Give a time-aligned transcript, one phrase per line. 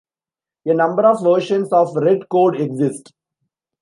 [0.65, 3.13] A number of versions of Redcode exist.